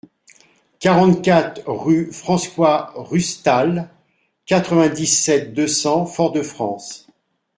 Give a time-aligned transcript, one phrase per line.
[0.79, 3.87] quarante-quatre rue François Rustal,
[4.47, 7.05] quatre-vingt-dix-sept, deux cents, Fort-de-France